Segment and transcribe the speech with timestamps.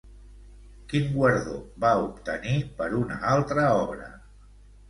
[0.93, 1.53] Quin guardó
[1.85, 4.09] va obtenir per una altra obra?